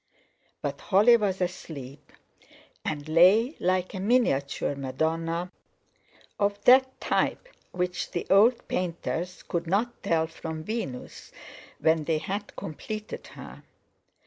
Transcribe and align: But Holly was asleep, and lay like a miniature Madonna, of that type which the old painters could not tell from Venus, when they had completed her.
But 0.63 0.81
Holly 0.81 1.15
was 1.15 1.41
asleep, 1.41 2.11
and 2.83 3.07
lay 3.07 3.55
like 3.59 3.93
a 3.93 3.99
miniature 3.99 4.73
Madonna, 4.73 5.51
of 6.39 6.59
that 6.63 6.99
type 6.99 7.47
which 7.71 8.09
the 8.09 8.25
old 8.31 8.67
painters 8.67 9.43
could 9.43 9.67
not 9.67 10.01
tell 10.01 10.25
from 10.25 10.63
Venus, 10.63 11.31
when 11.77 12.05
they 12.05 12.17
had 12.17 12.55
completed 12.55 13.27
her. 13.33 13.61